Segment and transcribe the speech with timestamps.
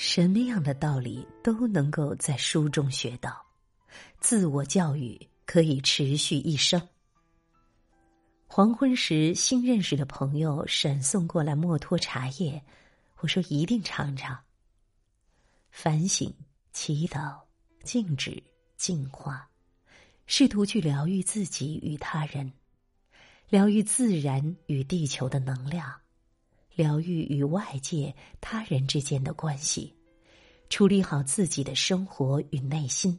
[0.00, 3.44] 什么样的道理都能够在书中学到，
[4.20, 6.80] 自我教育可以持续一生。
[8.46, 12.62] 黄昏时，新认识的朋友闪送过来墨脱茶叶，
[13.16, 14.38] 我说一定尝尝。
[15.72, 16.32] 反省、
[16.72, 17.36] 祈祷、
[17.82, 18.40] 静止、
[18.76, 19.50] 净化，
[20.26, 22.52] 试图去疗愈自己与他人，
[23.48, 25.92] 疗愈自然与地球的能量。
[26.78, 29.92] 疗愈与外界、他人之间的关系，
[30.70, 33.18] 处理好自己的生活与内心，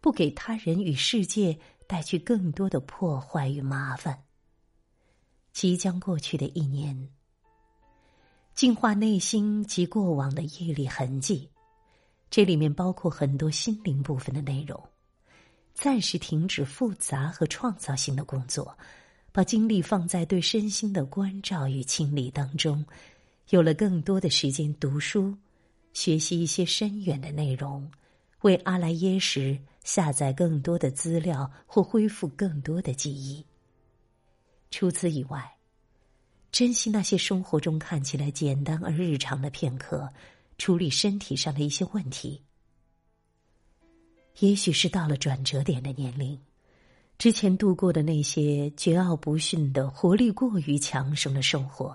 [0.00, 4.24] 不给他人与世界带去更多的破坏与麻烦。
[5.52, 7.08] 即将过去的一年，
[8.56, 11.48] 净化内心及过往的业力痕迹，
[12.28, 14.82] 这里面包括很多心灵部分的内容。
[15.74, 18.76] 暂时停止复杂和创造性的工作。
[19.32, 22.84] 把精力放在对身心的关照与清理当中，
[23.50, 25.36] 有了更多的时间读书，
[25.92, 27.90] 学习一些深远的内容，
[28.40, 33.44] 为阿莱耶识下载更多的资料或恢复更多的记忆。
[34.70, 35.56] 除此以外，
[36.50, 40.12] 珍惜那些生活中看起来简单而日常的片刻，
[40.58, 42.42] 处理身体上的一些问题。
[44.40, 46.36] 也许是到了转折点的年龄。
[47.20, 51.94] 之前度过的那些桀骜不驯的、活力过于强盛的生活，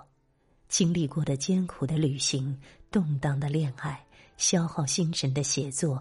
[0.68, 2.56] 经历过的艰苦的旅行、
[2.92, 4.00] 动荡的恋爱、
[4.36, 6.00] 消耗心神的写作，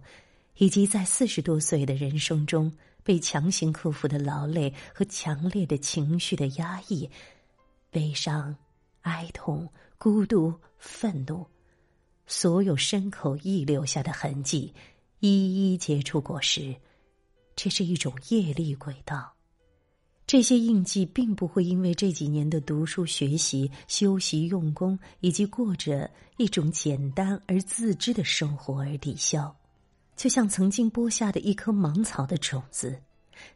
[0.57, 2.71] 以及在四十多岁的人生中
[3.03, 7.09] 被强行克服的劳累和强烈的情绪的压抑、
[7.89, 8.55] 悲伤、
[9.01, 9.67] 哀痛、
[9.97, 11.43] 孤独、愤怒，
[12.27, 14.71] 所有牲口意留下的痕迹，
[15.19, 16.75] 一一结出果实。
[17.55, 19.33] 这是一种业力轨道，
[20.27, 29.55] 这些印记并不会因为这几年的读书学习、修习用功以及过着一种简单而自知的生活而抵消。
[30.15, 33.01] 就像曾经播下的一颗芒草的种子，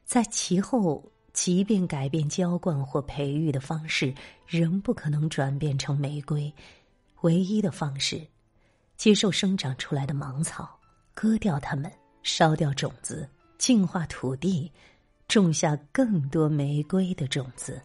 [0.06, 4.14] 在其后即便改变浇灌或培育的方式，
[4.46, 6.54] 仍不可能转变成玫瑰。
[7.22, 8.26] 唯一的方式，
[8.96, 10.70] 接受生长出来的芒草，
[11.14, 11.92] 割掉它们，
[12.24, 13.30] 烧掉种子。
[13.59, 14.72] 净化土地，
[15.28, 17.80] 种下更多玫瑰的种子。